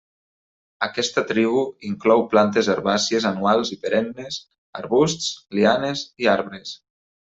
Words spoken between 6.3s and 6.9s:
arbres.